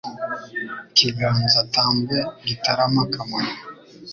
[0.91, 2.17] I Kiganza Tambwe
[2.47, 3.55] Gitarama Kamonyi